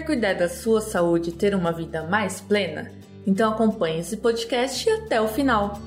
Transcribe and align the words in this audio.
Quer 0.00 0.06
cuidar 0.06 0.32
da 0.32 0.48
sua 0.48 0.80
saúde 0.80 1.28
e 1.28 1.32
ter 1.32 1.54
uma 1.54 1.72
vida 1.72 2.04
mais 2.04 2.40
plena? 2.40 2.90
Então 3.26 3.52
acompanhe 3.52 4.00
esse 4.00 4.16
podcast 4.16 4.88
até 4.88 5.20
o 5.20 5.28
final. 5.28 5.78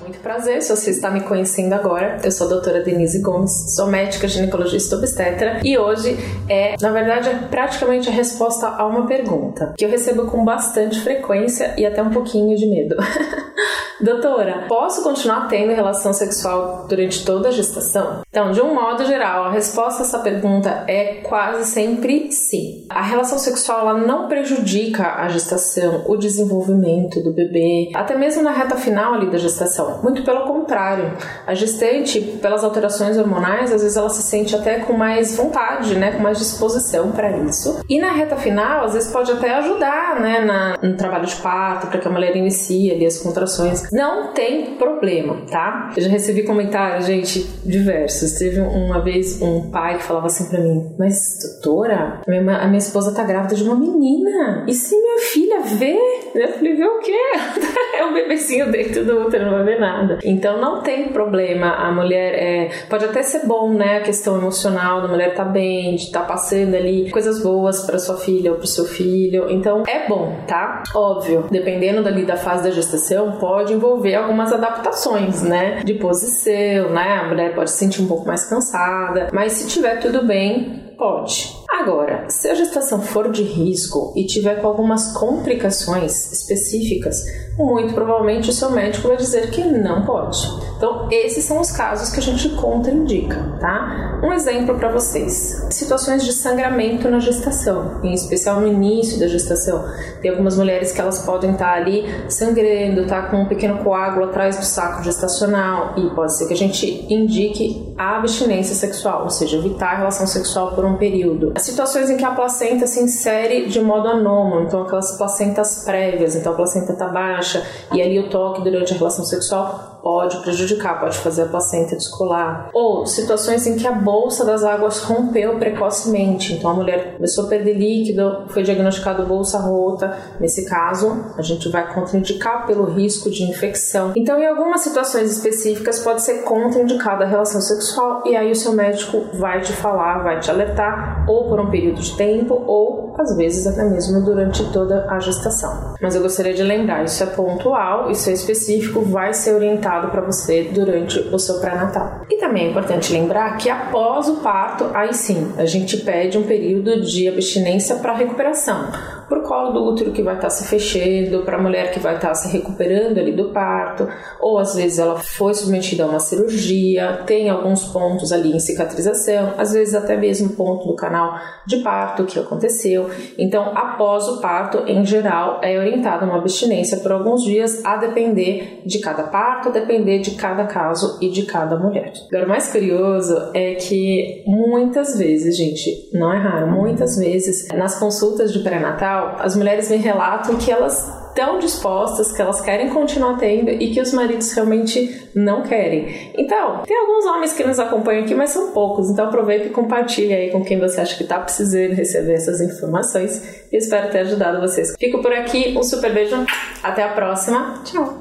Muito 0.00 0.18
prazer, 0.22 0.60
se 0.60 0.68
você 0.68 0.90
está 0.90 1.10
me 1.10 1.22
conhecendo 1.22 1.72
agora, 1.72 2.18
eu 2.22 2.30
sou 2.30 2.46
a 2.46 2.50
doutora 2.50 2.82
Denise 2.82 3.22
Gomes, 3.22 3.74
sou 3.74 3.86
médica 3.86 4.28
ginecologista 4.28 4.96
obstetra 4.96 5.60
e 5.64 5.78
hoje 5.78 6.14
é, 6.46 6.76
na 6.78 6.92
verdade, 6.92 7.30
é 7.30 7.34
praticamente 7.48 8.10
a 8.10 8.12
resposta 8.12 8.66
a 8.66 8.86
uma 8.86 9.06
pergunta 9.06 9.72
que 9.78 9.84
eu 9.86 9.88
recebo 9.88 10.26
com 10.26 10.44
bastante 10.44 11.00
frequência 11.00 11.74
e 11.78 11.86
até 11.86 12.02
um 12.02 12.10
pouquinho 12.10 12.54
de 12.54 12.66
medo. 12.66 12.96
Doutora, 14.02 14.64
posso 14.68 15.04
continuar 15.04 15.46
tendo 15.46 15.72
relação 15.72 16.12
sexual 16.12 16.86
durante 16.88 17.24
toda 17.24 17.48
a 17.48 17.52
gestação? 17.52 18.22
Então, 18.28 18.50
de 18.50 18.60
um 18.60 18.74
modo 18.74 19.04
geral, 19.04 19.44
a 19.44 19.52
resposta 19.52 20.02
a 20.02 20.06
essa 20.06 20.18
pergunta 20.18 20.84
é 20.88 21.20
quase 21.22 21.70
sempre 21.70 22.32
sim. 22.32 22.84
A 22.90 23.00
relação 23.00 23.38
sexual 23.38 23.80
ela 23.88 23.98
não 24.00 24.26
prejudica 24.26 25.14
a 25.22 25.28
gestação, 25.28 26.02
o 26.08 26.16
desenvolvimento 26.16 27.22
do 27.22 27.32
bebê, 27.32 27.90
até 27.94 28.16
mesmo 28.16 28.42
na 28.42 28.50
reta 28.50 28.74
final 28.74 29.14
ali 29.14 29.30
da 29.30 29.38
gestação. 29.38 30.00
Muito 30.02 30.24
pelo 30.24 30.46
contrário. 30.48 31.16
A 31.46 31.54
gestante, 31.54 32.20
pelas 32.20 32.64
alterações 32.64 33.16
hormonais, 33.16 33.72
às 33.72 33.82
vezes 33.82 33.96
ela 33.96 34.10
se 34.10 34.22
sente 34.22 34.56
até 34.56 34.80
com 34.80 34.94
mais 34.94 35.36
vontade, 35.36 35.94
né, 35.94 36.10
com 36.10 36.18
mais 36.18 36.38
disposição 36.38 37.12
para 37.12 37.36
isso. 37.38 37.78
E 37.88 38.00
na 38.00 38.10
reta 38.10 38.34
final, 38.34 38.84
às 38.84 38.94
vezes 38.94 39.12
pode 39.12 39.30
até 39.30 39.54
ajudar, 39.54 40.18
né, 40.20 40.40
na, 40.40 40.76
no 40.82 40.96
trabalho 40.96 41.26
de 41.26 41.36
parto, 41.36 41.86
para 41.86 42.00
que 42.00 42.08
a 42.08 42.10
mulher 42.10 42.34
inicie 42.34 42.90
ali 42.90 43.06
as 43.06 43.18
contrações 43.18 43.91
não 43.92 44.32
tem 44.32 44.74
problema, 44.76 45.42
tá? 45.50 45.92
Eu 45.96 46.02
já 46.02 46.08
recebi 46.08 46.42
comentários, 46.44 47.06
gente, 47.06 47.46
diversos. 47.64 48.32
Teve 48.32 48.60
uma 48.60 49.00
vez 49.00 49.40
um 49.42 49.70
pai 49.70 49.98
que 49.98 50.04
falava 50.04 50.26
assim 50.26 50.48
pra 50.48 50.60
mim: 50.60 50.94
Mas, 50.98 51.38
doutora, 51.42 52.22
a 52.26 52.30
minha, 52.30 52.56
a 52.56 52.66
minha 52.66 52.78
esposa 52.78 53.14
tá 53.14 53.22
grávida 53.22 53.54
de 53.54 53.62
uma 53.62 53.76
menina. 53.76 54.64
E 54.66 54.72
se 54.72 54.96
minha 54.96 55.18
filha 55.18 55.41
vê? 55.60 55.98
Eu 56.34 56.48
falei: 56.52 56.74
Vê 56.74 56.84
o 56.84 56.98
quê? 57.00 57.18
é 57.94 58.04
um 58.04 58.14
bebecinho 58.14 58.70
dentro 58.70 59.04
do 59.04 59.26
útero, 59.26 59.46
não 59.46 59.52
vai 59.52 59.64
ver 59.64 59.80
nada. 59.80 60.18
Então 60.24 60.60
não 60.60 60.82
tem 60.82 61.12
problema. 61.12 61.68
A 61.74 61.92
mulher 61.92 62.34
é. 62.34 62.70
Pode 62.88 63.04
até 63.04 63.22
ser 63.22 63.46
bom, 63.46 63.72
né? 63.72 63.98
A 63.98 64.00
questão 64.00 64.36
emocional 64.36 65.02
da 65.02 65.08
mulher 65.08 65.34
tá 65.34 65.44
bem, 65.44 65.96
de 65.96 66.10
tá 66.10 66.20
passando 66.20 66.74
ali 66.74 67.10
coisas 67.10 67.42
boas 67.42 67.84
para 67.84 67.98
sua 67.98 68.16
filha 68.16 68.52
ou 68.52 68.58
pro 68.58 68.66
seu 68.66 68.84
filho. 68.84 69.50
Então 69.50 69.82
é 69.86 70.08
bom, 70.08 70.36
tá? 70.46 70.82
Óbvio, 70.94 71.46
dependendo 71.50 72.02
dali 72.02 72.24
da 72.24 72.36
fase 72.36 72.64
da 72.64 72.70
gestação, 72.70 73.32
pode 73.32 73.72
envolver 73.72 74.14
algumas 74.14 74.52
adaptações, 74.52 75.42
né? 75.42 75.80
De 75.84 75.94
posição, 75.94 76.90
né? 76.90 77.20
A 77.22 77.28
mulher 77.28 77.54
pode 77.54 77.70
se 77.70 77.78
sentir 77.78 78.02
um 78.02 78.08
pouco 78.08 78.26
mais 78.26 78.48
cansada, 78.48 79.28
mas 79.32 79.52
se 79.52 79.68
tiver 79.68 79.96
tudo 80.00 80.24
bem, 80.24 80.94
pode. 80.96 81.61
Agora, 81.72 82.26
se 82.28 82.50
a 82.50 82.54
gestação 82.54 83.00
for 83.00 83.32
de 83.32 83.42
risco 83.42 84.12
e 84.14 84.26
tiver 84.26 84.60
com 84.60 84.66
algumas 84.66 85.12
complicações 85.12 86.30
específicas, 86.30 87.24
muito 87.58 87.94
provavelmente 87.94 88.50
o 88.50 88.52
seu 88.52 88.70
médico 88.70 89.08
vai 89.08 89.16
dizer 89.16 89.50
que 89.50 89.64
não 89.64 90.04
pode. 90.04 90.38
Então, 90.76 91.08
esses 91.10 91.44
são 91.44 91.60
os 91.60 91.72
casos 91.72 92.10
que 92.10 92.20
a 92.20 92.22
gente 92.22 92.50
contraindica, 92.50 93.56
tá? 93.58 94.20
Um 94.22 94.32
exemplo 94.32 94.76
para 94.76 94.92
vocês: 94.92 95.66
situações 95.70 96.24
de 96.24 96.32
sangramento 96.32 97.08
na 97.08 97.18
gestação, 97.18 98.00
em 98.02 98.12
especial 98.12 98.60
no 98.60 98.66
início 98.66 99.18
da 99.18 99.26
gestação. 99.26 99.84
Tem 100.20 100.30
algumas 100.30 100.56
mulheres 100.58 100.92
que 100.92 101.00
elas 101.00 101.24
podem 101.24 101.52
estar 101.52 101.72
tá 101.72 101.76
ali 101.76 102.04
sangrando, 102.28 103.06
tá 103.06 103.22
com 103.22 103.38
um 103.38 103.46
pequeno 103.46 103.82
coágulo 103.82 104.26
atrás 104.26 104.58
do 104.58 104.64
saco 104.64 105.02
gestacional 105.02 105.94
e 105.96 106.10
pode 106.10 106.36
ser 106.36 106.46
que 106.46 106.52
a 106.52 106.56
gente 106.56 107.06
indique 107.12 107.94
a 107.96 108.18
abstinência 108.18 108.74
sexual, 108.74 109.24
ou 109.24 109.30
seja, 109.30 109.56
evitar 109.56 109.92
a 109.92 109.96
relação 109.98 110.26
sexual 110.26 110.74
por 110.74 110.84
um 110.84 110.96
período 110.96 111.52
situações 111.64 112.10
em 112.10 112.16
que 112.16 112.24
a 112.24 112.30
placenta 112.30 112.86
se 112.86 113.00
insere 113.00 113.66
de 113.66 113.80
modo 113.80 114.08
anômalo, 114.08 114.62
então 114.62 114.82
aquelas 114.82 115.16
placentas 115.16 115.84
prévias, 115.84 116.34
então 116.34 116.52
a 116.52 116.56
placenta 116.56 116.92
está 116.92 117.08
baixa 117.08 117.64
e 117.92 118.00
ali 118.00 118.18
o 118.18 118.28
toque 118.28 118.62
durante 118.62 118.92
a 118.92 118.96
relação 118.96 119.24
sexual 119.24 119.91
pode 120.02 120.38
prejudicar, 120.38 121.00
pode 121.00 121.18
fazer 121.18 121.42
a 121.42 121.46
placenta 121.46 121.96
descolar. 121.96 122.70
Ou 122.72 123.06
situações 123.06 123.66
em 123.66 123.76
que 123.76 123.86
a 123.86 123.92
bolsa 123.92 124.44
das 124.44 124.64
águas 124.64 125.00
rompeu 125.00 125.58
precocemente, 125.58 126.52
então 126.54 126.70
a 126.70 126.74
mulher 126.74 127.14
começou 127.14 127.46
a 127.46 127.48
perder 127.48 127.74
líquido, 127.74 128.44
foi 128.48 128.62
diagnosticado 128.62 129.24
bolsa 129.24 129.58
rota. 129.58 130.16
Nesse 130.40 130.68
caso, 130.68 131.26
a 131.36 131.42
gente 131.42 131.68
vai 131.68 131.92
contraindicar 131.94 132.66
pelo 132.66 132.84
risco 132.84 133.30
de 133.30 133.44
infecção. 133.44 134.12
Então, 134.16 134.38
em 134.38 134.46
algumas 134.46 134.80
situações 134.80 135.30
específicas, 135.30 136.00
pode 136.00 136.22
ser 136.22 136.42
contraindicada 136.42 137.24
a 137.24 137.28
relação 137.28 137.60
sexual 137.60 138.22
e 138.26 138.36
aí 138.36 138.50
o 138.50 138.56
seu 138.56 138.72
médico 138.72 139.24
vai 139.34 139.60
te 139.60 139.72
falar, 139.72 140.22
vai 140.22 140.40
te 140.40 140.50
alertar, 140.50 141.24
ou 141.28 141.48
por 141.48 141.60
um 141.60 141.70
período 141.70 142.00
de 142.00 142.16
tempo, 142.16 142.62
ou 142.66 143.01
às 143.18 143.36
vezes 143.36 143.66
até 143.66 143.84
mesmo 143.84 144.22
durante 144.22 144.64
toda 144.72 145.06
a 145.08 145.18
gestação. 145.18 145.94
Mas 146.00 146.14
eu 146.14 146.22
gostaria 146.22 146.54
de 146.54 146.62
lembrar, 146.62 147.04
isso 147.04 147.22
é 147.22 147.26
pontual, 147.26 148.10
isso 148.10 148.30
é 148.30 148.32
específico, 148.32 149.02
vai 149.02 149.32
ser 149.34 149.54
orientado 149.54 150.08
para 150.08 150.22
você 150.22 150.70
durante 150.72 151.18
o 151.18 151.38
seu 151.38 151.60
pré-natal. 151.60 152.22
E 152.30 152.38
também 152.38 152.66
é 152.66 152.70
importante 152.70 153.12
lembrar 153.12 153.56
que 153.56 153.68
após 153.68 154.28
o 154.28 154.36
parto, 154.36 154.90
aí 154.94 155.12
sim, 155.12 155.52
a 155.56 155.64
gente 155.64 155.98
pede 155.98 156.38
um 156.38 156.44
período 156.44 157.00
de 157.00 157.28
abstinência 157.28 157.96
para 157.96 158.14
recuperação 158.14 158.90
para 159.28 159.38
o 159.38 159.42
colo 159.42 159.72
do 159.72 159.84
útero 159.84 160.12
que 160.12 160.22
vai 160.22 160.34
estar 160.34 160.48
tá 160.48 160.50
se 160.50 160.66
fechando, 160.68 161.44
para 161.44 161.56
a 161.56 161.62
mulher 161.62 161.90
que 161.92 162.00
vai 162.00 162.16
estar 162.16 162.28
tá 162.28 162.34
se 162.34 162.48
recuperando 162.56 163.18
ali 163.18 163.32
do 163.32 163.50
parto, 163.50 164.08
ou 164.40 164.58
às 164.58 164.74
vezes 164.74 164.98
ela 164.98 165.18
foi 165.18 165.54
submetida 165.54 166.04
a 166.04 166.06
uma 166.06 166.20
cirurgia, 166.20 167.22
tem 167.26 167.50
alguns 167.50 167.84
pontos 167.84 168.32
ali 168.32 168.52
em 168.52 168.60
cicatrização, 168.60 169.54
às 169.58 169.72
vezes 169.72 169.94
até 169.94 170.16
mesmo 170.16 170.50
ponto 170.50 170.86
do 170.86 170.94
canal 170.94 171.34
de 171.66 171.78
parto 171.78 172.24
que 172.24 172.38
aconteceu. 172.38 173.08
Então, 173.38 173.72
após 173.74 174.28
o 174.28 174.40
parto, 174.40 174.84
em 174.86 175.04
geral, 175.04 175.60
é 175.62 175.78
orientada 175.78 176.24
uma 176.24 176.38
abstinência 176.38 176.98
por 176.98 177.12
alguns 177.12 177.42
dias, 177.42 177.84
a 177.84 177.96
depender 177.96 178.82
de 178.84 178.98
cada 178.98 179.24
parto, 179.24 179.68
a 179.68 179.72
depender 179.72 180.18
de 180.18 180.32
cada 180.32 180.64
caso 180.66 181.18
e 181.20 181.30
de 181.30 181.44
cada 181.44 181.76
mulher. 181.76 182.12
Agora, 182.28 182.46
o 182.46 182.48
mais 182.48 182.70
curioso 182.70 183.50
é 183.54 183.74
que 183.74 184.42
muitas 184.46 185.16
vezes, 185.18 185.56
gente, 185.56 186.10
não 186.12 186.32
é 186.32 186.38
raro, 186.38 186.70
muitas 186.70 187.16
vezes 187.16 187.68
nas 187.68 187.98
consultas 187.98 188.52
de 188.52 188.60
pré-natal, 188.60 189.11
as 189.38 189.56
mulheres 189.56 189.90
me 189.90 189.96
relatam 189.96 190.56
que 190.56 190.70
elas 190.70 191.22
estão 191.32 191.58
dispostas, 191.58 192.30
que 192.30 192.40
elas 192.40 192.60
querem 192.60 192.90
continuar 192.90 193.38
tendo 193.38 193.70
e 193.70 193.90
que 193.92 194.00
os 194.00 194.12
maridos 194.12 194.52
realmente 194.52 195.30
não 195.34 195.62
querem. 195.62 196.30
Então, 196.36 196.82
tem 196.86 196.96
alguns 196.96 197.24
homens 197.24 197.52
que 197.54 197.64
nos 197.64 197.78
acompanham 197.78 198.24
aqui, 198.24 198.34
mas 198.34 198.50
são 198.50 198.72
poucos. 198.72 199.10
Então 199.10 199.26
aproveita 199.26 199.66
e 199.66 199.70
compartilha 199.70 200.36
aí 200.36 200.50
com 200.50 200.62
quem 200.62 200.78
você 200.78 201.00
acha 201.00 201.16
que 201.16 201.22
está 201.22 201.38
precisando 201.40 201.94
receber 201.94 202.34
essas 202.34 202.60
informações. 202.60 203.66
E 203.72 203.76
espero 203.76 204.10
ter 204.10 204.20
ajudado 204.20 204.60
vocês. 204.60 204.94
Fico 204.98 205.22
por 205.22 205.32
aqui, 205.32 205.74
um 205.76 205.82
super 205.82 206.12
beijo, 206.12 206.36
até 206.82 207.02
a 207.02 207.08
próxima. 207.08 207.82
Tchau. 207.84 208.18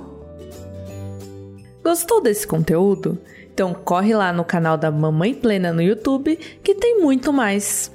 Gostou 1.84 2.22
desse 2.22 2.48
conteúdo? 2.48 3.18
Então 3.54 3.74
corre 3.74 4.14
lá 4.16 4.32
no 4.32 4.46
canal 4.46 4.78
da 4.78 4.90
Mamãe 4.90 5.34
Plena 5.34 5.74
no 5.74 5.82
YouTube 5.82 6.38
que 6.64 6.74
tem 6.74 7.00
muito 7.00 7.34
mais. 7.34 7.92